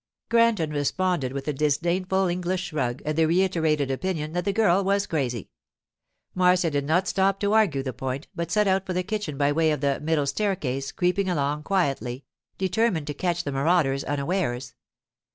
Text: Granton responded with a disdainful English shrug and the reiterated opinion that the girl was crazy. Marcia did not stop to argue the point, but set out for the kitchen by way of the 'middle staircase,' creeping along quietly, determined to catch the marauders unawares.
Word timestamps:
Granton 0.29 0.71
responded 0.71 1.31
with 1.31 1.47
a 1.47 1.53
disdainful 1.53 2.25
English 2.25 2.63
shrug 2.69 3.03
and 3.05 3.15
the 3.15 3.27
reiterated 3.27 3.91
opinion 3.91 4.33
that 4.33 4.45
the 4.45 4.51
girl 4.51 4.83
was 4.83 5.05
crazy. 5.05 5.51
Marcia 6.33 6.71
did 6.71 6.85
not 6.85 7.07
stop 7.07 7.39
to 7.39 7.53
argue 7.53 7.83
the 7.83 7.93
point, 7.93 8.27
but 8.33 8.49
set 8.49 8.65
out 8.67 8.83
for 8.83 8.93
the 8.93 9.03
kitchen 9.03 9.37
by 9.37 9.51
way 9.51 9.69
of 9.69 9.79
the 9.81 9.99
'middle 9.99 10.25
staircase,' 10.25 10.91
creeping 10.91 11.29
along 11.29 11.61
quietly, 11.61 12.25
determined 12.57 13.05
to 13.05 13.13
catch 13.13 13.43
the 13.43 13.51
marauders 13.51 14.03
unawares. 14.05 14.73